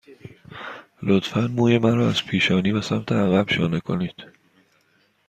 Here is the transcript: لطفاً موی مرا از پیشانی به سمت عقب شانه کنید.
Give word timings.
لطفاً 1.03 1.47
موی 1.47 1.77
مرا 1.77 2.09
از 2.09 2.25
پیشانی 2.25 2.73
به 2.73 2.81
سمت 2.81 3.11
عقب 3.11 3.49
شانه 3.49 3.79
کنید. 3.79 4.15